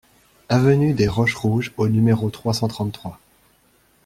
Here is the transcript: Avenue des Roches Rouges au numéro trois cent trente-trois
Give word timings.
Avenue 0.49 0.95
des 0.95 1.07
Roches 1.07 1.35
Rouges 1.35 1.73
au 1.77 1.87
numéro 1.87 2.31
trois 2.31 2.55
cent 2.55 2.67
trente-trois 2.67 3.19